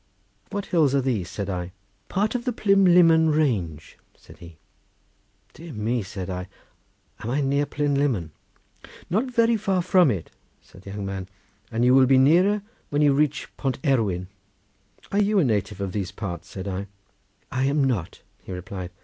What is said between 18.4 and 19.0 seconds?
he replied.